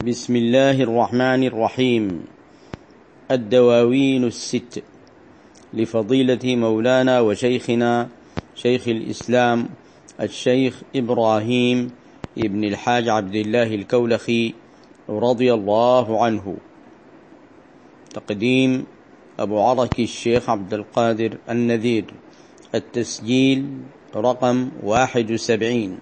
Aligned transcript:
بسم 0.00 0.36
الله 0.36 0.82
الرحمن 0.82 1.44
الرحيم. 1.44 2.24
الدواوين 3.30 4.24
الست. 4.24 4.82
لفضيلة 5.74 6.56
مولانا 6.56 7.20
وشيخنا 7.20 8.08
شيخ 8.54 8.88
الإسلام 8.88 9.68
الشيخ 10.20 10.82
إبراهيم 10.96 11.90
ابن 12.38 12.64
الحاج 12.64 13.08
عبد 13.08 13.34
الله 13.34 13.74
الكولخي 13.74 14.54
رضي 15.08 15.54
الله 15.54 16.24
عنه. 16.24 16.56
تقديم 18.14 18.86
أبو 19.38 19.60
عرك 19.60 20.00
الشيخ 20.00 20.50
عبد 20.50 20.74
القادر 20.74 21.36
النذير. 21.50 22.04
التسجيل 22.74 23.66
رقم 24.16 24.68
واحد 24.82 25.30
وسبعين. 25.30 25.98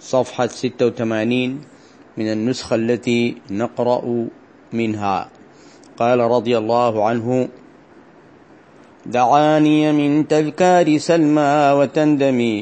صفحة 0.00 0.46
ستة 0.46 0.86
وثمانين. 0.86 1.77
من 2.18 2.26
النسخة 2.32 2.76
التي 2.76 3.34
نقرأ 3.50 4.26
منها. 4.72 5.28
قال 5.98 6.18
رضي 6.18 6.58
الله 6.58 7.04
عنه 7.06 7.48
دعاني 9.06 9.92
من 9.92 10.28
تذكار 10.28 10.98
سلمى 10.98 11.54
وتندمي 11.78 12.58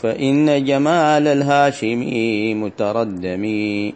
فإن 0.00 0.64
جمال 0.64 1.24
الهاشمي 1.28 2.54
متردمي. 2.54 3.94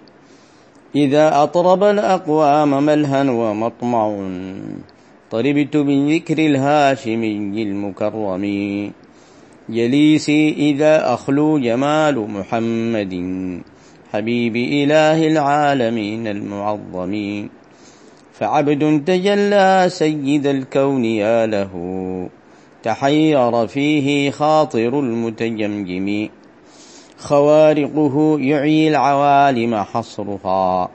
إذا 0.96 1.42
أطرب 1.42 1.82
الأقوام 1.84 2.70
ملها 2.84 3.30
ومطمع 3.30 4.04
طربت 5.30 5.76
من 5.76 5.98
ذكر 6.14 6.38
الهاشمي 6.38 7.62
المكرم. 7.62 8.44
جليسي 9.68 10.42
إذا 10.52 11.14
أخلو 11.14 11.58
جمال 11.58 12.16
محمد 12.18 13.14
حبيب 14.12 14.56
إله 14.56 15.26
العالمين 15.26 16.26
المعظم 16.26 17.46
فعبد 18.32 19.04
تجلى 19.06 19.84
سيد 19.88 20.46
الكون 20.46 21.04
يا 21.04 21.46
له. 21.46 21.72
تحير 22.82 23.66
فيه 23.66 24.30
خاطر 24.30 25.00
المتجمجم. 25.00 26.28
خوارقه 27.18 28.40
يعي 28.40 28.88
العوالم 28.88 29.74
حصرها. 29.74 30.88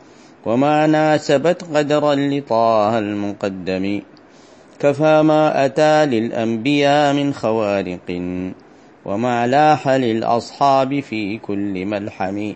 وما 0.46 0.88
ناسبت 0.88 1.64
قدرا 1.74 2.16
لطه 2.16 3.00
المقدم. 3.00 4.02
كفى 4.80 5.22
ما 5.22 5.66
أتى 5.66 6.06
للأنبياء 6.06 7.14
من 7.14 7.34
خوارق. 7.34 8.22
وما 9.06 9.48
لاح 9.48 9.88
للأصحاب 9.88 11.00
في 11.00 11.38
كل 11.38 11.86
ملحم. 11.86 12.54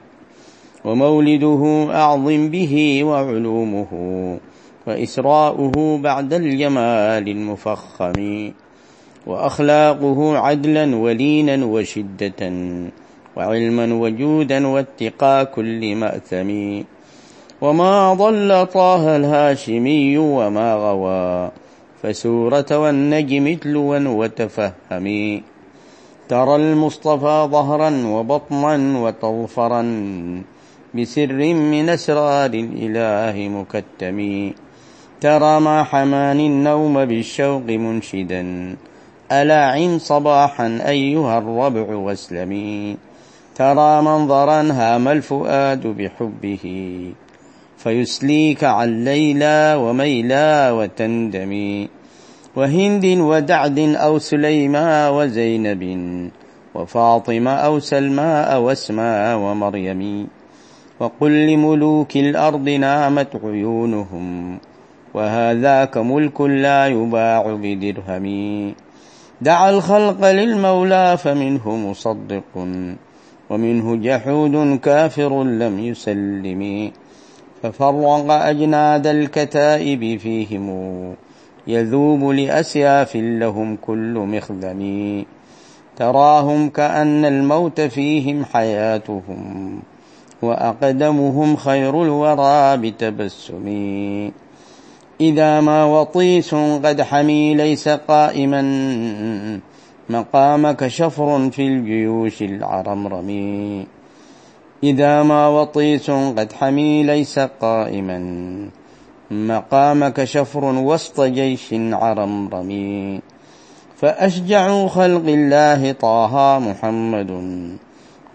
ومولده 0.85 1.87
أعظم 1.93 2.49
به 2.49 3.03
وعلومه 3.03 3.91
وإسراؤه 4.87 5.97
بعد 5.97 6.33
الجمال 6.33 7.29
المفخم 7.29 8.51
وأخلاقه 9.27 10.37
عدلا 10.37 10.95
ولينا 10.95 11.65
وشدة 11.65 12.41
وعلما 13.37 13.93
وجودا 13.93 14.67
واتقى 14.67 15.45
كل 15.45 15.95
مأثم 15.95 16.49
وما 17.61 18.13
ضل 18.13 18.65
طه 18.65 19.15
الهاشمي 19.15 20.17
وما 20.17 20.75
غوى 20.75 21.51
فسورة 22.03 22.65
والنجم 22.71 23.55
تلوا 23.55 23.99
وتفهمي 24.07 25.43
ترى 26.29 26.55
المصطفى 26.55 27.47
ظهرا 27.51 27.91
وبطنا 28.05 28.99
وتظفرا 28.99 29.81
بسر 30.95 31.33
من 31.53 31.89
أسرار 31.89 32.49
الإله 32.53 33.49
مكتم 33.49 34.51
ترى 35.21 35.59
ما 35.59 35.83
حماني 35.83 36.47
النوم 36.47 37.05
بالشوق 37.05 37.61
منشدا. 37.61 38.75
ألاعن 39.31 39.99
صباحا 39.99 40.79
أيها 40.87 41.37
الربع 41.37 41.95
واسلمي. 41.95 42.97
ترى 43.55 44.01
منظرا 44.01 44.61
هام 44.71 45.07
الفؤاد 45.07 45.87
بحبه. 45.87 46.65
فيسليك 47.77 48.63
عن 48.63 49.03
ليلى 49.03 49.75
وميلى 49.79 50.69
وتندمي. 50.71 51.89
وهند 52.55 53.05
ودعد 53.05 53.79
أو 53.79 54.19
سليما 54.19 55.09
وزينب. 55.09 55.83
وفاطمة 56.75 57.51
أو 57.51 57.79
سلماء 57.79 58.59
واسماء 58.59 59.37
ومريم. 59.37 60.40
وقل 61.01 61.47
لملوك 61.47 62.17
الأرض 62.17 62.69
نامت 62.69 63.35
عيونهم 63.43 64.57
وهذاك 65.13 65.97
ملك 65.97 66.41
لا 66.41 66.87
يباع 66.87 67.57
بدرهم. 67.63 68.25
دعا 69.41 69.69
الخلق 69.69 70.31
للمولى 70.31 71.17
فمنه 71.17 71.75
مصدق 71.75 72.43
ومنه 73.49 73.95
جحود 73.95 74.79
كافر 74.79 75.43
لم 75.43 75.79
يسلم. 75.79 76.91
ففرق 77.63 78.31
أجناد 78.31 79.07
الكتائب 79.07 80.19
فيهم 80.19 80.67
يذوب 81.67 82.29
لأسياف 82.29 83.15
لهم 83.15 83.75
كل 83.75 84.13
مخدم 84.13 84.81
تراهم 85.97 86.69
كأن 86.69 87.25
الموت 87.25 87.81
فيهم 87.81 88.45
حياتهم. 88.45 89.81
وأقدمهم 90.41 91.55
خير 91.55 92.03
الورى 92.03 92.77
بتبسم. 92.77 93.67
إذا 95.21 95.61
ما 95.61 95.85
وطيس 95.85 96.55
قد 96.55 97.01
حمي 97.01 97.55
ليس 97.55 97.89
قائما 97.89 98.61
مقامك 100.09 100.87
شفر 100.87 101.49
في 101.49 101.67
الجيوش 101.67 102.41
العرمرم 102.41 103.29
إذا 104.83 105.23
ما 105.23 105.47
وطيس 105.47 106.11
قد 106.11 106.53
حمي 106.53 107.03
ليس 107.03 107.39
قائما 107.39 108.19
مقامك 109.31 110.23
شفر 110.23 110.63
وسط 110.65 111.21
جيش 111.21 111.67
عرمرم 111.73 112.71
فأشجع 113.97 114.87
خلق 114.87 115.25
الله 115.27 115.91
طه 115.91 116.59
محمد 116.59 117.31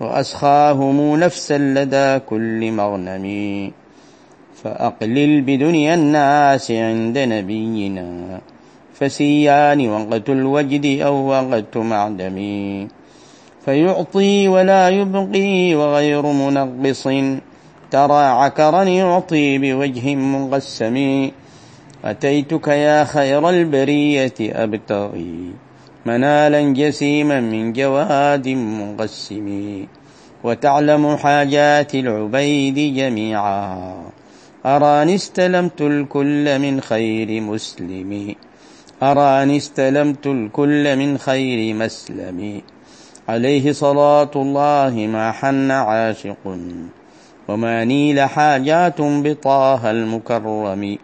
وأسخاهم 0.00 1.16
نفسا 1.16 1.58
لدى 1.58 2.18
كل 2.18 2.70
مغنم. 2.72 3.26
فأقلل 4.64 5.40
بدنيا 5.40 5.94
الناس 5.94 6.70
عند 6.70 7.18
نبينا. 7.18 8.40
فسيان 8.94 9.88
وقت 9.88 10.30
الوجد 10.30 11.00
أو 11.00 11.14
وقت 11.28 11.76
معدم. 11.76 12.38
فيعطي 13.64 14.48
ولا 14.48 14.88
يبقي 14.88 15.74
وغير 15.74 16.22
منقص 16.26 17.08
ترى 17.90 18.24
عكرا 18.24 18.82
يعطي 18.82 19.58
بوجه 19.58 20.14
مقسم. 20.14 21.30
أتيتك 22.04 22.68
يا 22.68 23.04
خير 23.04 23.48
البرية 23.50 24.34
أبتغي. 24.40 25.65
منالا 26.06 26.60
جسيما 26.60 27.40
من 27.40 27.72
جواد 27.72 28.48
مقسم 28.48 29.48
وتعلم 30.44 31.16
حاجات 31.16 31.94
العبيد 31.94 32.94
جميعا. 32.94 33.94
أراني 34.66 35.14
استلمت 35.14 35.80
الكل 35.82 36.58
من 36.58 36.80
خير 36.80 37.40
مسلم. 37.40 38.34
أراني 39.02 39.56
استلمت 39.56 40.26
الكل 40.26 40.96
من 40.96 41.18
خير 41.18 41.74
مسلم. 41.74 42.60
عليه 43.28 43.72
صلاة 43.72 44.30
الله 44.36 45.08
ما 45.10 45.32
حن 45.32 45.70
عاشق 45.70 46.58
وما 47.48 47.84
نيل 47.84 48.20
حاجات 48.20 49.00
بطه 49.00 49.90
المكرم. 49.90 50.98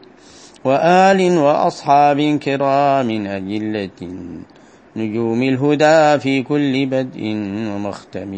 وآل 0.65 1.39
وأصحاب 1.39 2.39
كرام 2.39 3.27
أجلة. 3.27 4.01
نجوم 4.97 5.43
الهدى 5.43 6.19
في 6.21 6.43
كل 6.43 6.87
بدء 6.87 7.23
ومختم. 7.73 8.33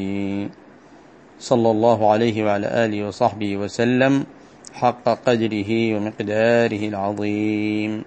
صلى 1.39 1.71
الله 1.71 2.11
عليه 2.11 2.45
وعلى 2.45 2.67
آله 2.85 3.09
وصحبه 3.09 3.57
وسلم 3.57 4.27
حق 4.73 5.05
قدره 5.27 5.71
ومقداره 5.97 6.83
العظيم. 6.89 8.05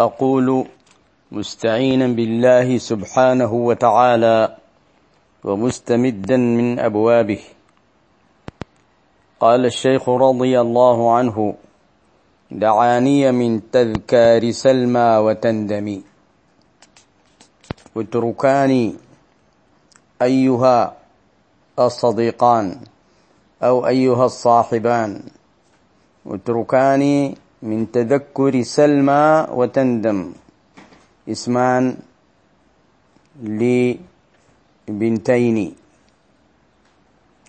أقول 0.00 0.66
مستعينا 1.32 2.06
بالله 2.06 2.78
سبحانه 2.78 3.52
وتعالى 3.52 4.56
ومستمدا 5.44 6.36
من 6.36 6.78
أبوابه. 6.78 7.42
قال 9.40 9.66
الشيخ 9.66 10.08
رضي 10.08 10.60
الله 10.60 10.98
عنه 11.14 11.54
دعاني 12.50 13.32
من 13.32 13.70
تذكار 13.70 14.50
سلمى 14.50 15.16
وتندمي 15.26 16.11
واتركاني 17.94 18.94
أيها 20.22 20.96
الصديقان 21.78 22.80
أو 23.62 23.86
أيها 23.86 24.26
الصاحبان. 24.26 25.22
اتركان 26.26 27.34
من 27.62 27.92
تذكر 27.92 28.62
سلمى 28.62 29.46
وتندم. 29.52 30.32
اسمان 31.28 31.96
لبنتين. 34.88 35.58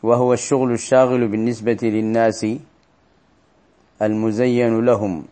وهو 0.04 0.34
الشغل 0.34 0.72
الشاغل 0.72 1.28
بالنسبة 1.28 1.80
للناس 1.81 2.46
المزين 4.01 4.86
لهم. 4.86 5.24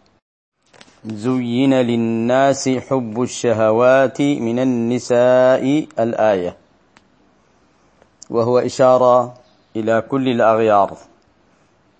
زين 1.06 1.74
للناس 1.74 2.70
حب 2.70 3.22
الشهوات 3.22 4.22
من 4.22 4.60
النساء 4.60 5.86
الآية 6.00 6.58
وهو 8.30 8.60
إشارة 8.60 9.34
إلى 9.76 10.02
كل 10.02 10.30
الأغيار 10.30 10.98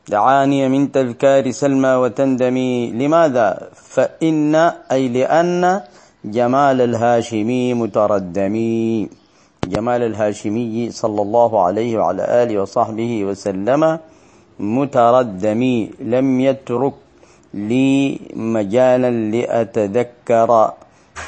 دعاني 0.10 0.70
من 0.70 0.92
تذكار 0.92 1.52
سلمى 1.52 1.90
وتندمي 1.90 2.92
لماذا؟ 2.92 3.70
فإن 3.74 4.56
أي 4.92 5.08
لأن 5.08 5.82
جمال 6.26 6.82
الهاشمي 6.82 7.74
متردمي 7.74 9.10
جمال 9.68 10.02
الهاشمي 10.04 10.92
صلى 10.92 11.22
الله 11.22 11.64
عليه 11.64 11.98
وعلى 11.98 12.44
آله 12.44 12.62
وصحبه 12.62 13.26
وسلم 13.26 14.00
متردمي 14.60 15.92
لم 16.00 16.40
يترك 16.40 16.94
لي 17.54 18.20
مجالا 18.36 19.12
لأتذكر 19.12 20.74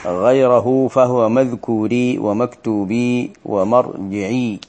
غيره 0.06 0.88
فهو 0.88 1.30
مذكوري 1.30 2.18
ومكتوبي 2.18 3.34
ومرجعي. 3.46 4.60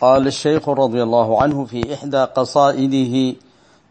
قال 0.00 0.26
الشيخ 0.26 0.68
رضي 0.68 1.02
الله 1.02 1.42
عنه 1.42 1.64
في 1.64 1.94
إحدى 1.94 2.22
قصائده 2.38 3.34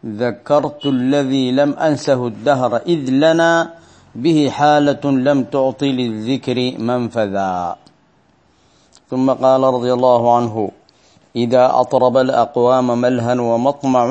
ذكرت 0.06 0.86
الذي 0.86 1.52
لم 1.52 1.72
أنسه 1.72 2.26
الدهر 2.26 2.76
إذ 2.76 3.10
لنا 3.10 3.74
به 4.14 4.48
حالة 4.50 5.04
لم 5.04 5.44
تعطي 5.44 5.92
للذكر 5.92 6.78
منفذا. 6.78 7.76
ثم 9.10 9.26
قال 9.32 9.62
رضي 9.62 9.92
الله 9.92 10.36
عنه 10.36 10.70
إذا 11.36 11.64
أطرب 11.80 12.16
الأقوام 12.16 13.00
ملها 13.00 13.40
ومطمع 13.40 14.06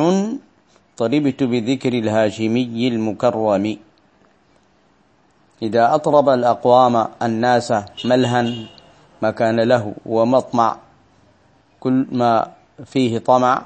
طربت 0.97 1.43
بذكر 1.43 1.93
الهاشمي 1.93 2.87
المكرم. 2.87 3.77
إذا 5.61 5.95
أطرب 5.95 6.29
الأقوام 6.29 7.07
الناس 7.21 7.73
ملها 8.05 8.41
ما 9.21 9.31
كان 9.31 9.59
له 9.59 9.93
ومطمع. 10.05 10.77
كل 11.79 12.05
ما 12.11 12.51
فيه 12.85 13.17
طمع 13.17 13.65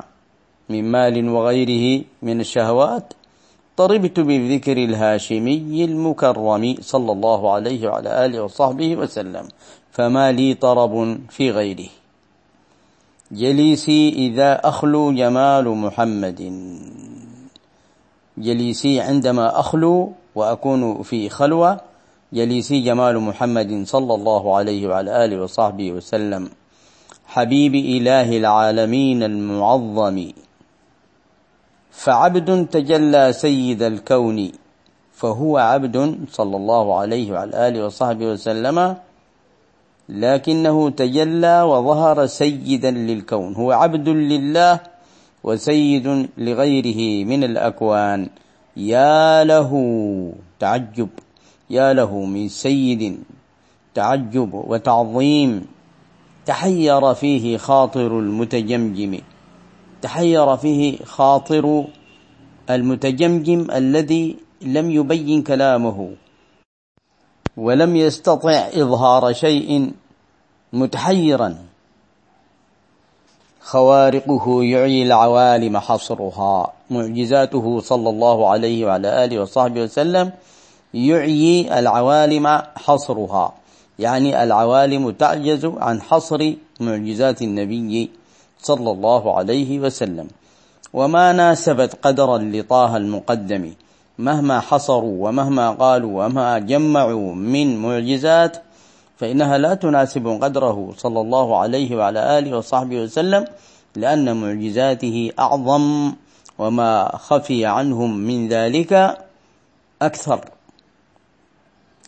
من 0.70 0.92
مال 0.92 1.30
وغيره 1.30 2.04
من 2.22 2.40
الشهوات. 2.40 3.14
طربت 3.78 4.20
بذكر 4.20 4.78
الهاشمي 4.78 5.86
المكرم 5.86 6.76
صلى 6.82 7.12
الله 7.12 7.52
عليه 7.54 7.88
وعلى 7.88 8.26
آله 8.26 8.44
وصحبه 8.44 8.96
وسلم. 8.96 9.48
فما 9.92 10.32
لي 10.32 10.54
طرب 10.54 11.20
في 11.30 11.52
غيره. 11.52 11.90
جليسي 13.32 14.10
إذا 14.10 14.68
أخلو 14.68 15.12
جمال 15.12 15.70
محمد. 15.70 16.42
جليسي 18.38 19.00
عندما 19.02 19.60
أخلو 19.60 20.12
وأكون 20.36 21.04
في 21.04 21.30
خلوة 21.30 21.80
جليسي 22.34 22.82
جمال 22.82 23.20
محمد 23.20 23.84
صلى 23.88 24.14
الله 24.16 24.56
عليه 24.56 24.88
وعلى 24.88 25.26
آله 25.26 25.42
وصحبه 25.42 25.92
وسلم. 25.92 26.50
حبيب 27.26 27.76
إله 27.76 28.38
العالمين 28.38 29.24
المعظم. 29.24 30.32
فعبد 31.92 32.68
تجلى 32.68 33.34
سيد 33.34 33.82
الكون 33.84 34.52
فهو 35.14 35.58
عبد 35.58 36.28
صلى 36.32 36.56
الله 36.58 37.00
عليه 37.00 37.32
وعلى 37.32 37.68
آله 37.68 37.86
وصحبه 37.86 38.26
وسلم. 38.26 38.96
لكنه 40.12 40.90
تجلى 40.90 41.62
وظهر 41.62 42.26
سيدا 42.26 42.92
للكون. 42.92 43.56
هو 43.56 43.72
عبد 43.72 44.10
لله 44.10 44.80
وسيد 45.44 46.28
لغيره 46.38 47.26
من 47.26 47.44
الأكوان. 47.44 48.30
يا 48.78 49.44
له 49.44 49.72
تعجب. 50.60 51.10
يا 51.70 51.94
له 51.94 52.26
من 52.26 52.50
سيد 52.50 53.24
تعجب 53.96 54.54
وتعظيم. 54.54 55.66
تحير 56.46 57.14
فيه 57.14 57.58
خاطر 57.58 58.20
المتجمجم. 58.20 59.20
تحير 60.02 60.58
فيه 60.58 60.98
خاطر 61.06 61.86
المتجمجم 62.70 63.72
الذي 63.72 64.36
لم 64.62 64.92
يبين 64.92 65.42
كلامه. 65.42 66.10
ولم 67.58 67.96
يستطع 67.96 68.52
إظهار 68.74 69.34
شيء 69.34 69.92
متحيرا. 70.74 71.56
خوارقه 73.62 74.64
يعي 74.64 75.04
العوالم 75.04 75.78
حصرها. 75.78 76.74
معجزاته 76.90 77.80
صلى 77.80 78.10
الله 78.10 78.50
عليه 78.50 78.86
وعلى 78.86 79.26
آله 79.26 79.42
وصحبه 79.42 79.82
وسلم 79.82 80.32
يعيي 80.94 81.80
العوالم 81.80 82.62
حصرها. 82.76 83.54
يعني 84.00 84.44
العوالم 84.44 85.12
تعجز 85.12 85.66
عن 85.66 86.02
حصر 86.02 86.54
معجزات 86.80 87.42
النبي 87.42 88.12
صلى 88.62 88.92
الله 88.92 89.38
عليه 89.38 89.80
وسلم. 89.80 90.28
وما 90.94 91.32
ناسبت 91.32 91.98
قدرا 92.02 92.38
لطه 92.38 92.98
المقدم. 92.98 93.74
مهما 94.20 94.60
حصروا 94.60 95.28
ومهما 95.28 95.72
قالوا 95.72 96.26
وما 96.26 96.60
جمعوا 96.60 97.36
من 97.36 97.78
معجزات 97.78 98.58
فإنها 99.22 99.58
لا 99.58 99.74
تناسب 99.74 100.28
قدره 100.28 100.94
صلى 100.98 101.22
الله 101.22 101.58
عليه 101.58 101.96
وعلى 101.96 102.40
آله 102.40 102.58
وصحبه 102.58 103.02
وسلم 103.02 103.46
لأن 103.96 104.42
معجزاته 104.42 105.32
أعظم 105.40 106.14
وما 106.58 107.18
خفي 107.18 107.66
عنهم 107.66 108.18
من 108.18 108.48
ذلك 108.48 109.18
أكثر. 110.02 110.46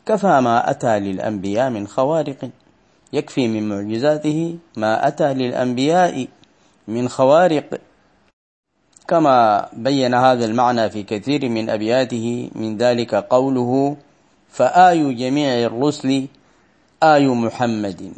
كفى 0.06 0.42
ما 0.42 0.70
أتى 0.70 1.00
للأنبياء 1.00 1.70
من 1.70 1.88
خوارق 1.88 2.50
يكفي 3.14 3.48
من 3.48 3.70
معجزاته 3.70 4.58
ما 4.78 5.08
أتى 5.08 5.34
للأنبياء 5.34 6.28
من 6.88 7.10
خوارق. 7.10 7.70
كما 9.08 9.70
بين 9.74 10.14
هذا 10.14 10.46
المعنى 10.46 10.90
في 10.90 11.04
كثير 11.04 11.50
من 11.50 11.70
أبياته 11.70 12.50
من 12.56 12.78
ذلك 12.78 13.16
قوله 13.16 13.98
فآي 14.50 15.14
جميع 15.14 15.66
الرسل 15.66 16.28
آي 17.04 17.28
محمد. 17.28 18.14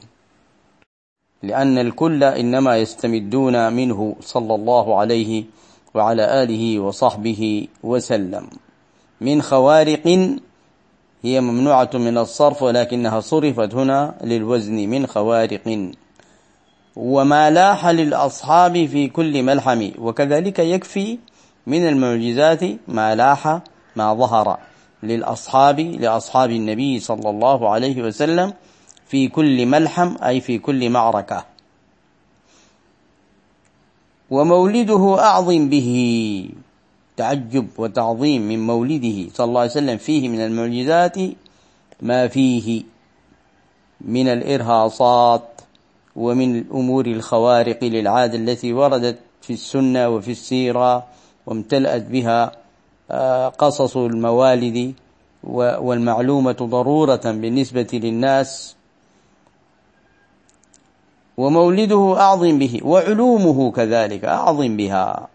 لأن 1.44 1.78
الكل 1.78 2.24
إنما 2.24 2.78
يستمدون 2.78 3.74
منه 3.74 4.16
صلى 4.22 4.56
الله 4.56 5.00
عليه 5.00 5.44
وعلى 5.94 6.44
آله 6.44 6.80
وصحبه 6.80 7.68
وسلم. 7.84 8.48
من 9.22 9.42
خوارق 9.42 10.38
هي 11.24 11.42
ممنوعة 11.42 11.90
من 11.94 12.18
الصرف 12.18 12.64
ولكنها 12.64 13.20
صرفت 13.20 13.76
هنا 13.76 14.16
للوزن. 14.24 14.90
من 14.90 15.08
خوارق 15.08 15.92
وما 16.96 17.50
لاح 17.50 17.88
للأصحاب 17.88 18.86
في 18.86 19.08
كل 19.08 19.44
ملحم 19.44 19.92
وكذلك 20.00 20.60
يكفي 20.60 21.18
من 21.68 21.88
المعجزات 21.88 22.64
ما 22.88 23.16
لاح 23.16 23.60
ما 23.96 24.14
ظهر 24.14 24.58
للأصحاب 25.04 25.80
لأصحاب 25.80 26.52
النبي 26.52 27.00
صلى 27.00 27.30
الله 27.30 27.70
عليه 27.70 28.04
وسلم. 28.04 28.54
في 29.06 29.28
كل 29.28 29.66
ملحم 29.66 30.16
أي 30.24 30.42
في 30.42 30.58
كل 30.60 30.90
معركة. 30.90 31.46
ومولده 34.32 35.20
أعظم 35.20 35.70
به 35.70 35.90
تعجب 37.18 37.68
وتعظيم 37.78 38.42
من 38.42 38.68
مولده 38.68 39.30
صلى 39.34 39.46
الله 39.46 39.60
عليه 39.62 39.72
وسلم. 39.72 39.98
فيه 39.98 40.30
من 40.30 40.40
المعجزات 40.40 41.18
ما 42.02 42.28
فيه 42.28 42.84
من 44.02 44.28
الإرهاصات 44.28 45.62
ومن 46.16 46.60
الأمور 46.60 47.06
الخوارق 47.06 47.84
للعادة 47.84 48.38
التي 48.38 48.74
وردت 48.74 49.18
في 49.42 49.54
السنة 49.54 50.10
وفي 50.10 50.32
السيرة 50.32 51.06
وامتلأت 51.46 52.02
بها 52.02 52.52
آه، 53.12 53.48
قصص 53.50 53.98
الموالد 53.98 54.94
والمعلومة 55.44 56.52
ضرورة 56.62 57.22
بالنسبة 57.26 57.88
للناس. 57.94 58.76
ومولده 61.38 62.16
أعظم 62.20 62.60
به 62.60 62.80
وعلومه 62.84 63.72
كذلك 63.72 64.26
أعظم 64.26 64.78
بها 64.78 65.28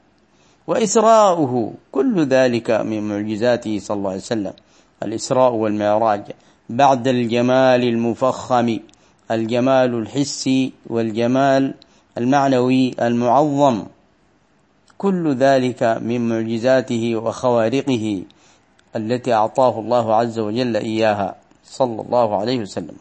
وإسراؤه 0.67 1.73
كل 1.93 2.27
ذلك 2.27 2.71
من 2.71 3.09
معجزاته 3.09 3.79
صلى 3.79 3.97
الله 3.97 4.11
عليه 4.11 4.21
وسلم. 4.21 4.53
الإسراء 5.03 5.53
والمعراج 5.53 6.23
بعد 6.69 7.09
الجمال 7.09 7.83
المفخم 7.85 8.79
الجمال 9.31 9.95
الحسي 9.95 10.73
والجمال 10.87 11.75
المعنوي 12.19 12.95
المعظم 13.01 13.83
كل 14.99 15.35
ذلك 15.35 15.83
من 15.83 16.29
معجزاته 16.29 17.17
وخوارقه 17.17 18.23
التي 18.97 19.33
أعطاه 19.33 19.81
الله 19.81 20.15
عز 20.15 20.39
وجل 20.39 20.77
إياها 20.77 21.35
صلى 21.65 22.03
الله 22.03 22.37
عليه 22.37 22.59
وسلم. 22.61 22.97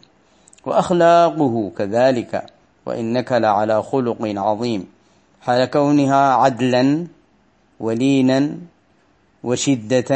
وأخلاقه 0.66 1.70
كذلك 1.78 2.46
وإنك 2.90 3.32
لعلى 3.32 3.82
خلق 3.82 4.18
عظيم. 4.22 4.86
حال 5.40 5.64
كونها 5.70 6.22
عدلا 6.42 7.06
ولينا 7.80 8.40
وشدة. 9.44 10.12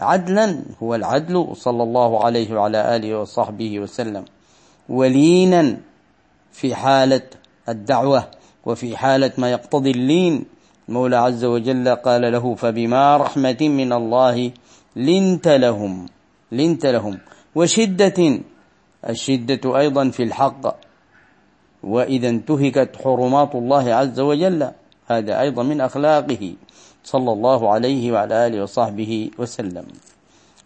عدلا 0.00 0.46
هو 0.82 0.94
العدل 0.94 1.46
صلى 1.56 1.82
الله 1.82 2.24
عليه 2.24 2.48
وعلى 2.54 2.96
آله 2.96 3.10
وصحبه 3.18 3.80
وسلم. 3.80 4.24
ولينا 4.88 5.76
في 6.52 6.74
حالة 6.74 7.26
الدعوة 7.68 8.22
وفي 8.66 8.96
حالة 8.96 9.32
ما 9.38 9.50
يقتضي 9.50 9.90
اللين. 9.90 10.44
المولى 10.88 11.16
عز 11.16 11.44
وجل 11.44 11.88
قال 11.96 12.32
له 12.32 12.54
فبما 12.54 13.16
رحمة 13.16 13.60
من 13.60 13.92
الله 13.92 14.50
لنت 14.96 15.48
لهم 15.48 16.06
لنت 16.52 16.86
لهم. 16.86 17.18
وشدة 17.54 18.18
الشدة 19.08 19.78
أيضا 19.78 20.10
في 20.10 20.22
الحق. 20.22 20.85
وإذا 21.82 22.28
انتهكت 22.28 22.96
حرمات 23.04 23.54
الله 23.54 23.94
عز 23.94 24.20
وجل 24.20 24.70
هذا 25.06 25.40
أيضا 25.40 25.62
من 25.62 25.80
أخلاقه 25.80 26.54
صلى 27.04 27.32
الله 27.32 27.70
عليه 27.72 28.12
وعلى 28.12 28.46
آله 28.46 28.62
وصحبه 28.62 29.30
وسلم. 29.38 29.86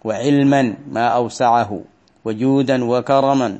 وعلما 0.05 0.75
ما 0.93 1.07
أوسعه 1.09 1.81
وجودا 2.25 2.85
وكرما 2.85 3.59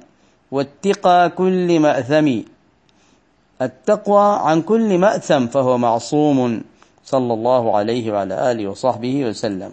واتقى 0.50 1.30
كل 1.30 1.80
مأثم. 1.80 2.40
التقوى 3.62 4.38
عن 4.40 4.62
كل 4.62 4.99
مأثم 4.99 5.47
فهو 5.47 5.78
معصوم 5.78 6.62
صلى 7.04 7.33
الله 7.35 7.76
عليه 7.76 8.12
وعلى 8.12 8.52
آله 8.52 8.69
وصحبه 8.69 9.25
وسلم. 9.25 9.73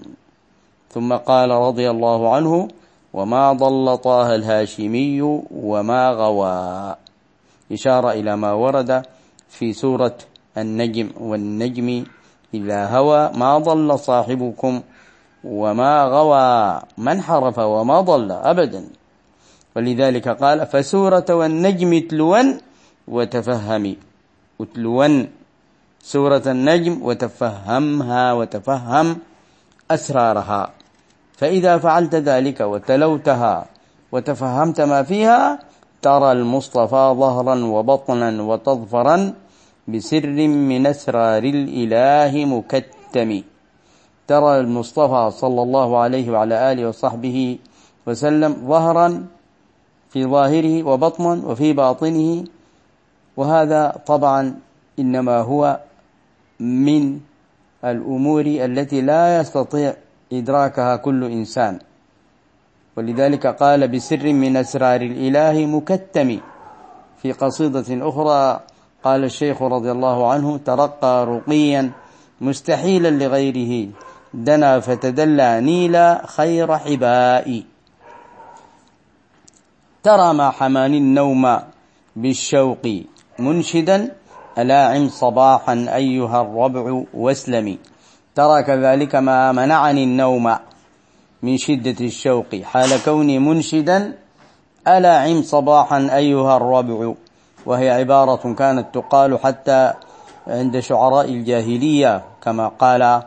ثم 0.91 1.13
قال 1.13 1.49
رضي 1.49 1.89
الله 1.89 2.35
عنه 2.35 2.67
وما 3.13 3.53
ضل 3.53 3.97
طه 3.97 4.35
الهاشمي 4.35 5.21
وما 5.51 6.11
غوى 6.11 6.95
إشارة 7.71 8.11
إلى 8.11 8.35
ما 8.35 8.51
ورد 8.51 9.05
في 9.49 9.73
سورة 9.73 10.17
النجم 10.57 11.09
والنجم 11.19 12.03
إذا 12.53 12.85
هوى 12.85 13.31
ما 13.35 13.57
ضل 13.57 13.99
صاحبكم 13.99 14.81
وما 15.43 16.03
غوى 16.03 16.81
ما 16.97 17.11
انحرف 17.11 17.59
وما 17.59 18.01
ضل 18.01 18.31
أبدا. 18.31 18.83
ولذلك 19.75 20.27
قال 20.27 20.65
فسورة 20.65 21.25
والنجم 21.29 22.07
تلون 22.07 22.57
وتفهمي 23.07 23.97
اتلون. 24.61 25.27
سورة 26.01 26.43
النجم 26.47 27.01
وتفهمها 27.03 28.33
وتفهم 28.33 29.17
أسرارها. 29.91 30.71
فإذا 31.37 31.77
فعلت 31.77 32.15
ذلك 32.15 32.59
وتلوتها 32.61 33.65
وتفهمت 34.11 34.81
ما 34.81 35.03
فيها 35.03 35.59
ترى 36.07 36.31
المصطفى 36.31 37.03
ظهرا 37.23 37.55
وبطنا 37.75 38.29
وتظفرا 38.49 39.17
بسر 39.91 40.37
من 40.47 40.81
أسرار 40.87 41.43
الإله 41.43 42.33
مكتم. 42.53 43.29
ترى 44.27 44.51
المصطفى 44.63 45.23
صلى 45.41 45.61
الله 45.67 45.89
عليه 46.03 46.25
وعلى 46.31 46.55
آله 46.71 46.83
وصحبه 46.87 47.37
وسلم 48.07 48.51
ظهرا 48.71 49.07
في 50.11 50.19
ظاهره 50.25 50.75
وبطنا 50.89 51.33
وفي 51.47 51.67
باطنه 51.73 52.29
وهذا 53.37 53.81
طبعا 54.11 54.41
إنما 54.99 55.37
هو 55.43 55.61
من 56.59 57.19
الأمور 57.83 58.45
التي 58.67 58.99
لا 59.01 59.39
يستطيع 59.39 59.93
إدراكها 60.33 60.95
كل 61.03 61.21
إنسان. 61.23 61.73
ولذلك 62.97 63.47
قال 63.47 63.87
بسر 63.87 64.33
من 64.33 64.57
أسرار 64.57 65.01
الإله 65.01 65.65
مكتم 65.65 66.39
في 67.21 67.31
قصيدة 67.31 67.85
أخرى 67.89 68.59
قال 69.03 69.23
الشيخ 69.23 69.61
رضي 69.61 69.91
الله 69.91 70.31
عنه 70.31 70.57
ترقى 70.57 71.25
رقيا 71.25 71.91
مستحيلا 72.41 73.09
لغيره 73.09 73.89
دنا 74.33 74.79
فتدلى 74.79 75.61
نيلا 75.61 76.25
خير 76.27 76.77
حبائي 76.77 77.65
ترى 80.03 80.33
ما 80.33 80.49
حماني 80.51 80.97
النوم 80.97 81.59
بالشوق 82.15 82.85
منشدا 83.39 84.15
ألاعم 84.57 85.09
صباحا 85.09 85.85
أيها 85.95 86.41
الربع 86.41 87.03
واسلمي 87.13 87.77
ترى 88.35 88.63
كذلك 88.63 89.15
ما 89.15 89.51
منعني 89.51 90.03
النوم 90.03 90.55
من 91.43 91.57
شدة 91.57 92.05
الشوق. 92.05 92.55
حال 92.63 93.03
كوني 93.05 93.39
منشدا 93.39 94.13
ألاعم 94.87 95.41
صباحا 95.41 96.09
أيها 96.15 96.57
الربع. 96.57 97.13
وهي 97.65 97.89
عبارة 97.89 98.53
كانت 98.53 98.85
تقال 98.93 99.39
حتى 99.39 99.93
عند 100.47 100.79
شعراء 100.79 101.25
الجاهلية 101.25 102.23
كما 102.41 102.67
قال 102.67 103.21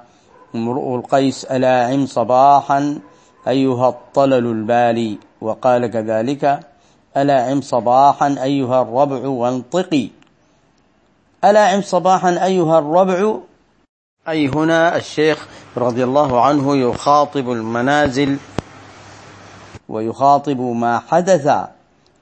امرؤ 0.55 0.97
القيس 0.97 1.45
ألاعم 1.45 2.07
صباحا 2.07 2.99
أيها 3.49 3.89
الطلل 3.89 4.47
البالي. 4.47 5.19
وقال 5.41 5.87
كذلك 5.87 6.61
ألاعم 7.17 7.61
صباحا 7.61 8.37
أيها 8.43 8.83
الربع 8.83 9.29
وانطقي. 9.29 10.09
ألاعم 11.45 11.83
صباحا 11.83 12.45
أيها 12.45 12.79
الربع 12.79 13.37
أي 14.31 14.49
هنا 14.49 14.97
الشيخ 14.97 15.49
رضي 15.77 16.05
الله 16.05 16.41
عنه 16.41 16.77
يخاطب 16.77 17.51
المنازل 17.51 18.37
ويخاطب 19.89 20.61
ما 20.61 20.99
حدث 20.99 21.49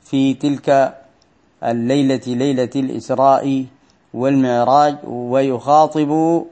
في 0.04 0.34
تلك 0.34 0.94
الليلة 1.64 2.20
ليلة 2.26 2.70
الإسراء 2.76 3.64
والمعراج 4.14 4.96
ويخاطب 5.04 6.42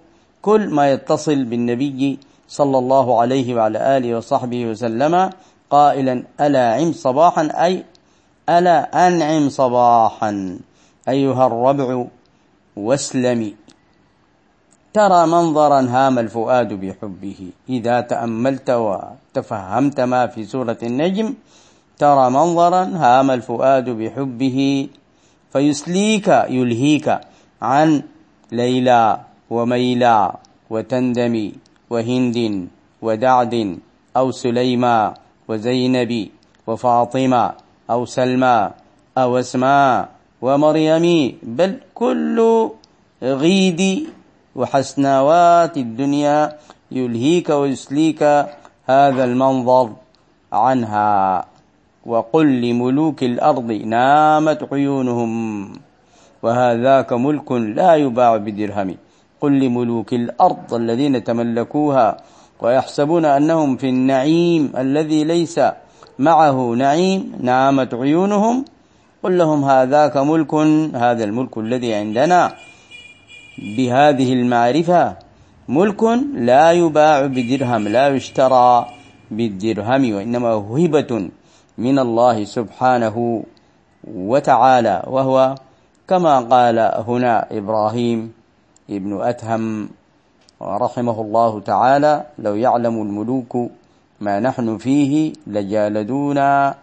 كل 0.43 0.69
ما 0.69 0.93
يتصل 0.93 1.45
بالنبي 1.45 2.19
صلى 2.49 2.79
الله 2.79 3.21
عليه 3.21 3.55
وعلى 3.55 3.97
آله 3.97 4.17
وصحبه 4.17 4.67
وسلم 4.67 5.31
قائلا 5.71 6.23
ألا 6.41 6.75
عم 6.75 6.93
صباحا؟ 6.93 7.49
أي 7.65 7.85
ألا 8.49 9.09
أنعم 9.09 9.49
صباحا. 9.49 10.59
أيها 11.09 11.47
الربع 11.47 12.05
واسلمي. 12.77 13.66
ترى 14.97 15.27
منظرا 15.27 15.81
هام 15.95 16.19
الفؤاد 16.19 16.71
بحبه. 16.73 17.41
إذا 17.69 17.97
تأملت 18.01 18.71
وتفهمت 18.71 20.01
ما 20.01 20.27
في 20.27 20.45
سورة 20.45 20.81
النجم 20.83 21.35
ترى 21.99 22.31
منظرا 22.31 22.83
هام 23.03 23.31
الفؤاد 23.31 23.91
بحبه. 23.91 24.89
فيسليك 25.53 26.29
يلهيك 26.49 27.07
عن 27.63 28.03
ليلى 28.53 29.21
وميلى 29.51 30.33
وتندمي 30.71 31.53
وهند 31.91 32.39
ودعد 33.03 33.55
أو 34.17 34.27
سليمى 34.31 35.15
وزينب 35.49 36.13
وفاطمة 36.67 37.45
أو 37.91 38.01
سلمى 38.05 38.71
أو 39.19 39.39
أسماء 39.39 40.09
ومريم. 40.43 41.07
بل 41.43 41.73
كل 41.95 42.39
غيد 43.23 43.83
وحسناوات 44.57 45.77
الدنيا 45.77 46.53
يلهيك 46.91 47.49
ويسليك 47.51 48.23
هذا 48.87 49.25
المنظر 49.25 49.87
عنها. 50.53 51.45
وقل 52.07 52.47
لملوك 52.61 53.23
الأرض 53.23 53.71
نامت 53.73 54.73
عيونهم 54.73 55.33
وهذاك 56.43 57.13
ملك 57.13 57.53
لا 57.53 57.95
يباع 57.95 58.37
بدرهم. 58.37 58.97
قل 59.41 59.53
لملوك 59.61 60.11
الأرض 60.15 60.75
الذين 60.75 61.25
تملكوها 61.25 62.17
ويحسبون 62.61 63.25
أنهم 63.25 63.77
في 63.77 63.89
النعيم 63.89 64.73
الذي 64.79 65.25
ليس 65.25 65.61
معه 66.19 66.57
نعيم 66.75 67.33
نامت 67.41 67.95
عيونهم. 67.95 68.65
قل 69.23 69.39
لهم 69.39 69.65
هذاك 69.65 70.17
ملك 70.17 70.55
هذا 70.95 71.25
الملك 71.25 71.59
الذي 71.59 71.95
عندنا. 71.95 72.53
بهذه 73.59 74.33
المعرفة 74.33 75.17
ملك 75.69 76.03
لا 76.35 76.73
يباع 76.73 77.27
بدرهم 77.27 77.89
لا 77.89 78.09
يشترى 78.09 78.87
بالدرهم 79.31 80.15
وإنما 80.15 80.49
هبة 80.49 81.31
من 81.79 81.99
الله 81.99 82.45
سبحانه 82.45 83.45
وتعالى 84.15 85.03
وهو 85.07 85.55
كما 86.09 86.41
قال 86.41 86.79
هنا 86.79 87.47
إبراهيم 87.59 88.33
ابن 88.91 89.21
أتهم 89.21 89.89
رحمه 90.63 91.21
الله 91.21 91.61
تعالى 91.61 92.27
لو 92.39 92.55
يعلم 92.55 93.03
الملوك 93.03 93.57
ما 94.21 94.41
نحن 94.41 94.79
فيه 94.79 95.33
لجالدونا 95.47 96.75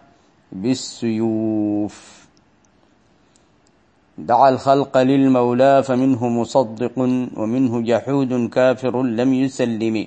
بالسيوف 0.52 2.23
دعا 4.18 4.48
الخلق 4.50 4.98
للمولى 4.98 5.82
فمنه 5.82 6.28
مصدق 6.28 6.98
ومنه 7.36 7.80
جحود 7.80 8.48
كافر 8.48 9.02
لم 9.02 9.34
يسلم. 9.34 10.06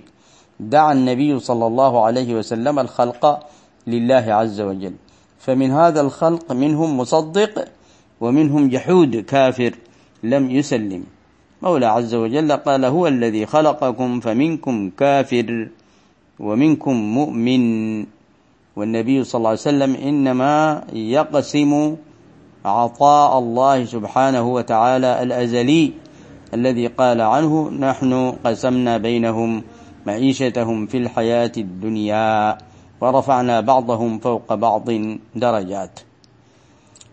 دعا 0.60 0.94
النبي 0.94 1.40
صلى 1.40 1.68
الله 1.68 2.06
عليه 2.06 2.36
وسلم 2.36 2.80
الخلق 2.80 3.40
لله 3.88 4.26
عز 4.34 4.62
وجل. 4.62 4.94
فمن 5.40 5.72
هذا 5.72 6.02
الخلق 6.02 6.52
منهم 6.52 6.98
مصدق 6.98 7.68
ومنهم 8.22 8.70
جحود 8.70 9.16
كافر 9.18 9.74
لم 10.24 10.52
يسلم. 10.52 11.04
مولى 11.62 11.86
عز 11.86 12.16
وجل 12.16 12.52
قال 12.52 12.86
هو 12.86 13.08
الذي 13.08 13.46
خلقكم 13.46 14.20
فمنكم 14.20 14.90
كافر 14.90 15.68
ومنكم 16.40 16.96
مؤمن. 16.96 17.64
والنبي 18.76 19.24
صلى 19.24 19.40
الله 19.40 19.50
عليه 19.50 19.60
وسلم 19.60 19.96
إنما 19.96 20.84
يقسم 20.94 21.96
عطاء 22.68 23.40
الله 23.40 23.86
سبحانه 23.86 24.42
وتعالى 24.42 25.24
الأزلي 25.24 25.94
الذي 26.54 26.88
قال 26.88 27.22
عنه 27.22 27.70
نحن 27.70 28.32
قسمنا 28.46 28.98
بينهم 28.98 29.64
معيشتهم 30.06 30.88
في 30.88 30.98
الحياة 30.98 31.52
الدنيا 31.58 32.58
ورفعنا 33.02 33.62
بعضهم 33.62 34.20
فوق 34.20 34.54
بعض 34.54 34.86
درجات. 35.36 36.00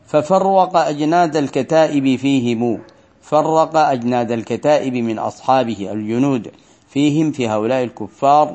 ففرق 0.06 0.76
أجناد 0.76 1.36
الكتائب 1.36 2.16
فيهم 2.16 2.78
فرق 3.22 3.76
أجناد 3.76 4.32
الكتائب 4.32 4.94
من 4.94 5.18
أصحابه 5.18 5.92
الجنود 5.92 6.50
فيهم 6.88 7.32
في 7.32 7.48
هؤلاء 7.48 7.84
الكفار 7.84 8.54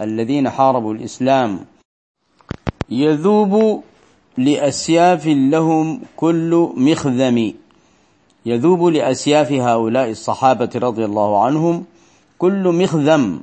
الذين 0.00 0.50
حاربوا 0.50 0.94
الإسلام. 0.94 1.64
يذوب 2.90 3.82
لأسياف 4.38 5.26
لهم 5.26 6.00
كل 6.16 6.72
مخذم 6.76 7.54
يذوب 8.46 8.82
لأسياف 8.84 9.52
هؤلاء 9.52 10.10
الصحابة 10.10 10.70
رضي 10.76 11.04
الله 11.04 11.44
عنهم 11.44 11.84
كل 12.38 12.68
مخذم 12.82 13.40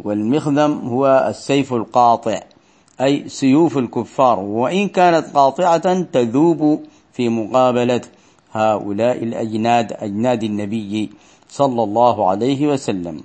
والمخذم 0.00 0.72
هو 0.88 1.26
السيف 1.28 1.74
القاطع 1.74 2.40
أي 3.00 3.28
سيوف 3.28 3.78
الكفار. 3.78 4.38
وإن 4.38 4.88
كانت 4.88 5.26
قاطعة 5.34 6.02
تذوب 6.02 6.80
في 7.12 7.28
مقابلة 7.28 8.00
هؤلاء 8.52 9.22
الأجناد 9.22 9.92
أجناد 9.92 10.42
النبي 10.44 11.10
صلى 11.48 11.82
الله 11.82 12.30
عليه 12.30 12.66
وسلم. 12.66 13.20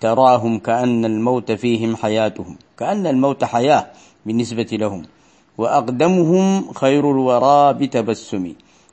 تراهم 0.00 0.58
كأن 0.58 1.04
الموت 1.04 1.52
فيهم 1.52 1.96
حياتهم 1.96 2.56
كأن 2.78 3.06
الموت 3.06 3.44
حياة 3.44 3.86
بالنسبة 4.26 4.68
لهم. 4.72 5.02
وأقدمهم 5.60 6.72
خير 6.72 7.04
الورى 7.10 7.72
بتبسم. 7.78 8.44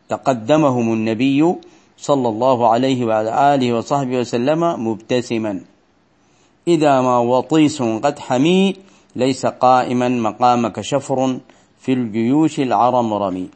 تقدمهم 0.09 0.87
النبي 0.93 1.39
صلى 1.97 2.27
الله 2.29 2.57
عليه 2.67 2.99
وعلى 3.05 3.31
آله 3.55 3.69
وصحبه 3.73 4.15
وسلم 4.19 4.61
مبتسما. 4.87 5.53
إذا 6.67 7.01
ما 7.01 7.17
وطيس 7.19 7.81
قد 7.81 8.19
حمي 8.19 8.75
ليس 9.15 9.45
قائما 9.45 10.09
مقامك 10.09 10.81
شفر 10.81 11.19
في 11.79 11.91
الجيوش 11.93 12.59
العرمرم 12.59 13.47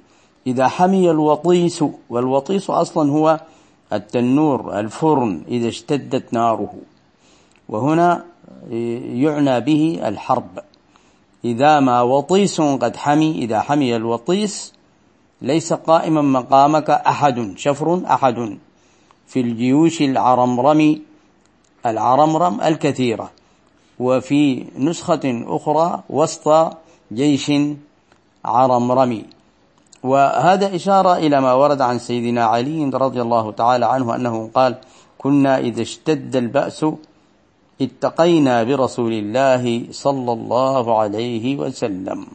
إذا 0.48 0.68
حمي 0.68 1.12
الوطيس 1.12 1.84
والوطيس 2.10 2.70
أصلا 2.70 3.12
هو 3.12 3.40
التنور 3.94 4.80
الفرن 4.80 5.44
إذا 5.48 5.68
اشتدت 5.68 6.34
ناره. 6.34 6.74
وهنا 7.70 8.24
يعنى 9.24 9.60
به 9.60 10.00
الحرب. 10.06 10.71
إذا 11.46 11.80
ما 11.80 12.02
وطيس 12.02 12.62
قد 12.62 12.96
حمي 12.96 13.32
إذا 13.32 13.62
حمي 13.62 13.96
الوطيس 13.96 14.74
ليس 15.42 15.74
قائما 15.74 16.22
مقامك 16.22 16.90
أحد 16.90 17.54
شفر 17.58 18.02
أحد. 18.06 18.58
في 19.28 19.40
الجيوش 19.42 20.02
العرمرم 20.02 21.02
العرمرم 21.86 22.62
الكثيرة. 22.62 23.32
وفي 24.00 24.66
نسخة 24.78 25.44
أخرى 25.48 26.04
وسط 26.10 26.78
جيش 27.14 27.52
عرمرمي 28.46 29.26
وهذا 30.04 30.76
إشارة 30.76 31.18
إلى 31.18 31.42
ما 31.42 31.54
ورد 31.54 31.82
عن 31.82 32.00
سيدنا 32.00 32.46
علي 32.46 32.90
رضي 32.94 33.22
الله 33.22 33.52
تعالى 33.52 33.86
عنه 33.86 34.16
أنه 34.16 34.50
قال 34.56 34.76
كنا 35.18 35.60
إذا 35.60 35.82
اشتد 35.82 36.36
البأس 36.36 36.86
اتقينا 37.82 38.64
برسول 38.64 39.14
الله 39.14 39.64
صلى 39.92 40.32
الله 40.34 41.00
عليه 41.00 41.58
وسلم. 41.58 42.26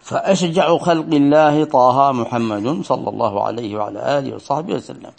فأشجع 0.00 0.78
خلق 0.78 1.10
الله 1.14 1.64
طه 1.64 2.12
محمد 2.12 2.82
صلى 2.82 3.08
الله 3.08 3.44
عليه 3.44 3.76
وعلى 3.76 4.18
آله 4.18 4.34
وصحبه 4.34 4.74
وسلم. 4.74 5.12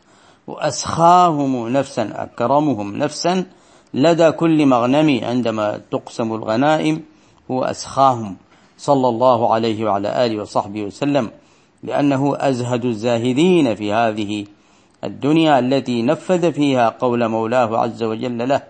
وأسخاهم 0.48 1.68
نفسا 1.68 2.04
أكرمهم 2.16 2.98
نفسا 2.98 3.46
لدى 3.94 4.32
كل 4.32 4.66
مغنم 4.66 5.20
عندما 5.24 5.82
تقسم 5.92 6.34
الغنائم. 6.34 7.02
هو 7.52 7.64
أسخاهم 7.64 8.36
صلى 8.78 9.08
الله 9.08 9.54
عليه 9.54 9.86
وعلى 9.86 10.26
آله 10.26 10.42
وصحبه 10.42 10.84
وسلم 10.84 11.32
لأنه 11.84 12.34
أزهد 12.38 12.86
الزاهدين 12.86 13.76
في 13.76 13.94
هذه 13.94 14.46
الدنيا 15.04 15.60
التي 15.60 16.02
نفذ 16.02 16.54
فيها 16.54 16.90
قول 16.90 17.28
مولاه 17.28 17.78
عز 17.78 18.04
وجل 18.04 18.50
له 18.50 18.62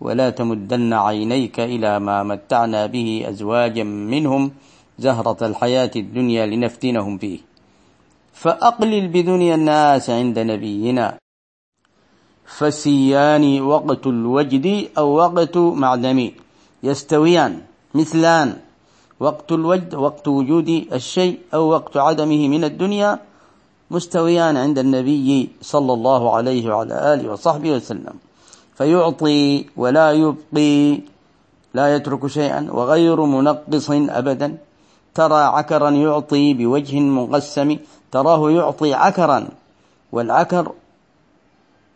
ولا 0.00 0.30
تمدن 0.30 0.92
عينيك 0.92 1.60
إلى 1.60 2.00
ما 2.00 2.22
متعنا 2.22 2.86
به 2.86 3.24
أزواجا 3.28 3.84
منهم 3.84 4.50
زهرة 4.98 5.46
الحياة 5.46 5.90
الدنيا 5.96 6.46
لنفتنهم 6.46 7.18
فيه. 7.18 7.38
فأقلل 8.32 9.08
بدنيا 9.08 9.54
الناس 9.54 10.10
عند 10.10 10.38
نبينا. 10.38 11.18
فسيان 12.46 13.60
وقت 13.60 14.06
الوجد 14.06 14.66
أو 14.98 15.08
وقت 15.22 15.56
معدم. 15.56 16.30
يستويان 16.82 17.60
مثلان. 17.94 18.58
وقت 19.20 19.52
الوجد 19.52 19.94
وقت 19.94 20.28
وجود 20.28 20.68
الشيء 20.92 21.38
أو 21.54 21.62
وقت 21.70 21.96
عدمه 21.96 22.48
من 22.48 22.64
الدنيا 22.64 23.18
مستويان 23.92 24.56
عند 24.56 24.78
النبي 24.78 25.48
صلى 25.60 25.92
الله 25.92 26.22
عليه 26.36 26.64
وعلى 26.74 27.14
آله 27.14 27.32
وصحبه 27.32 27.70
وسلم. 27.76 28.16
فيعطي 28.74 29.66
ولا 29.76 30.12
يبقي 30.12 31.00
لا 31.74 31.96
يترك 31.96 32.26
شيئا 32.26 32.68
وغير 32.72 33.18
منقص 33.24 33.90
أبدا. 33.90 34.48
ترى 35.14 35.42
عكرا 35.56 35.90
يعطي 35.90 36.54
بوجه 36.54 37.00
مقسم 37.00 37.76
تراه 38.12 38.50
يعطي 38.50 38.94
عكرا 38.94 39.48
والعكر 40.12 40.72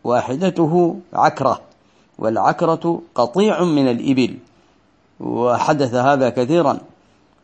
واحدته 0.03 0.99
عكرة 1.13 1.61
والعكرة 2.19 3.01
قطيع 3.15 3.63
من 3.63 3.87
الإبل. 3.87 4.37
وحدث 5.19 5.93
هذا 5.93 6.29
كثيرا 6.29 6.79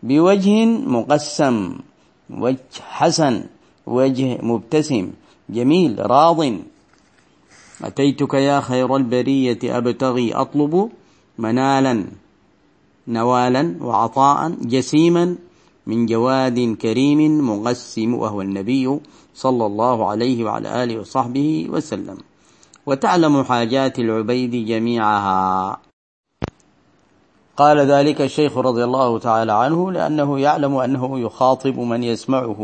بوجه 0.03 0.65
مقسم 0.65 1.57
وجه 2.29 2.77
حسن. 2.81 3.43
وجه 3.87 4.37
مبتسم 4.41 5.11
جميل 5.49 6.11
راض. 6.11 6.53
أتيتك 7.83 8.33
يا 8.33 8.59
خير 8.59 8.95
البرية 8.95 9.59
أبتغي 9.63 10.33
أطلب 10.33 10.89
منالا 11.37 12.05
نوالا 13.07 13.75
وعطاء 13.81 14.49
جسيما 14.49 15.35
من 15.87 16.05
جواد 16.05 16.77
كريم 16.81 17.49
مقسم 17.49 18.13
وهو 18.13 18.41
النبي 18.41 18.99
صلى 19.35 19.65
الله 19.65 20.09
عليه 20.09 20.43
وعلى 20.43 20.83
آله 20.83 20.99
وصحبه 20.99 21.67
وسلم. 21.69 22.17
وتعلم 22.85 23.43
حاجات 23.43 23.99
العبيد 23.99 24.65
جميعها. 24.65 25.79
قال 27.57 27.77
ذلك 27.79 28.21
الشيخ 28.21 28.57
رضي 28.57 28.83
الله 28.83 29.19
تعالى 29.19 29.51
عنه 29.51 29.91
لأنه 29.91 30.39
يعلم 30.39 30.75
أنه 30.75 31.19
يخاطب 31.19 31.79
من 31.79 32.03
يسمعه. 32.03 32.59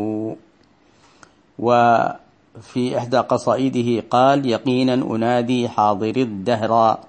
وفي 1.60 2.98
إحدى 2.98 3.18
قصائده 3.18 4.04
قال 4.10 4.46
يقينا 4.46 4.94
أنادي 4.94 5.70
حاضر 5.70 6.16
الدهر 6.16 7.00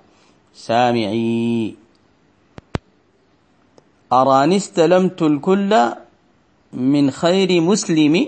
سامعي. 0.55 1.75
أراني 4.13 4.57
استلمت 4.57 5.23
الكل 5.23 5.73
من 6.73 7.11
خير 7.11 7.61
مسلم؟ 7.61 8.27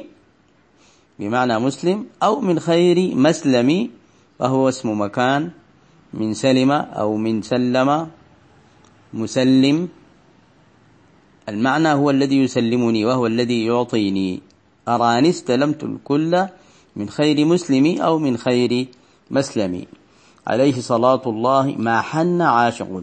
بمعنى 1.18 1.58
مسلم 1.58 2.06
أو 2.22 2.40
من 2.40 2.60
خير 2.60 3.14
مسلم 3.14 3.90
وهو 4.38 4.68
اسم 4.68 5.00
مكان 5.00 5.50
من 6.14 6.34
سلم 6.34 6.70
أو 6.70 7.16
من 7.16 7.42
سلم 7.42 8.08
مسلم. 9.14 9.88
المعنى 11.48 11.88
هو 11.92 12.10
الذي 12.10 12.38
يسلمني 12.46 13.04
وهو 13.04 13.26
الذي 13.26 13.64
يعطيني. 13.66 14.51
أراني 14.88 15.28
استلمت 15.28 15.84
الكل 15.84 16.46
من 16.96 17.08
خير 17.08 17.44
مسلم 17.44 18.00
أو 18.00 18.18
من 18.18 18.36
خير 18.36 18.86
مسلم. 19.30 19.84
عليه 20.46 20.80
صلاة 20.80 21.22
الله 21.26 21.74
ما 21.78 22.00
حن 22.00 22.40
عاشق. 22.40 23.02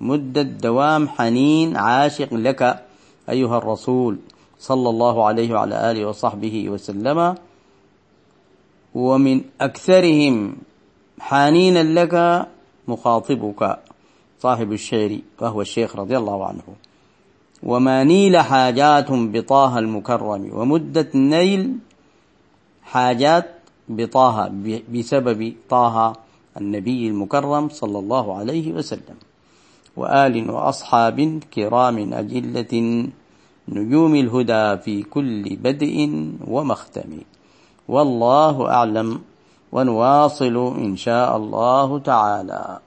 مدة 0.00 0.42
دوام 0.42 1.08
حنين 1.08 1.76
عاشق 1.76 2.34
لك 2.34 2.86
أيها 3.30 3.58
الرسول 3.58 4.18
صلى 4.58 4.88
الله 4.90 5.26
عليه 5.26 5.54
وعلى 5.54 5.90
آله 5.90 6.06
وصحبه 6.06 6.68
وسلم. 6.68 7.34
ومن 8.94 9.40
أكثرهم 9.60 10.56
حانينا 11.20 11.82
لك 12.00 12.46
مخاطبك 12.88 13.78
صاحب 14.40 14.72
الشعر 14.72 15.18
وهو 15.40 15.60
الشيخ 15.60 15.96
رضي 15.96 16.16
الله 16.18 16.46
عنه. 16.46 16.62
وما 17.62 18.04
نيل 18.04 18.36
حاجات 18.38 19.10
بطه 19.12 19.78
المكرم 19.78 20.50
ومدة 20.54 21.08
نيل 21.14 21.76
حاجات 22.82 23.46
بطه 23.88 24.52
بسبب 24.92 25.54
طه 25.68 26.12
النبي 26.56 27.08
المكرم 27.08 27.68
صلى 27.68 27.98
الله 27.98 28.36
عليه 28.36 28.72
وسلم 28.72 29.16
وآل 29.96 30.50
وأصحاب 30.50 31.40
كرام 31.54 32.12
أجلة 32.14 32.72
نجوم 33.68 34.14
الهدى 34.14 34.82
في 34.82 35.02
كل 35.02 35.56
بدء 35.56 35.96
ومختم 36.46 37.10
والله 37.88 38.70
أعلم 38.70 39.20
ونواصل 39.72 40.56
إن 40.78 40.96
شاء 40.96 41.36
الله 41.36 41.98
تعالى 41.98 42.78